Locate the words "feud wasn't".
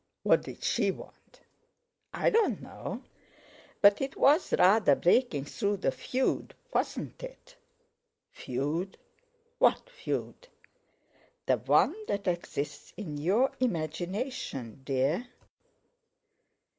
5.91-7.21